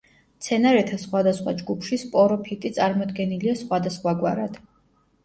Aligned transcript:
მცენარეთა 0.35 0.97
სხვადასხვა 1.01 1.53
ჯგუფში 1.59 1.99
სპოროფიტი 2.03 2.71
წარმოდგენილია 2.79 3.55
სხვადასხვაგვარად. 3.61 4.59